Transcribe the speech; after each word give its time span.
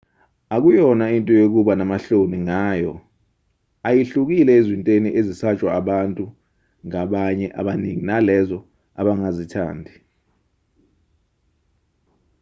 akuyona 0.55 1.05
into 1.17 1.31
yokuba 1.41 1.73
namahloni 1.77 2.37
ngayo 2.47 2.93
ayihlukile 3.87 4.51
ezintweni 4.59 5.09
ezisatshwa 5.19 5.69
abantu 5.79 6.23
ngabanye 6.87 7.47
abaningi 7.59 8.03
nalezo 8.07 8.57
abangazithandi 8.99 9.93